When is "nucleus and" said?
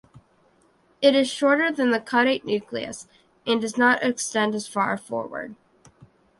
2.43-3.61